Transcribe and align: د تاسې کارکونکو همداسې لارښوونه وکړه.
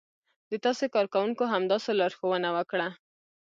د 0.51 0.53
تاسې 0.65 0.85
کارکونکو 0.95 1.43
همداسې 1.53 1.89
لارښوونه 1.99 2.49
وکړه. 2.57 2.87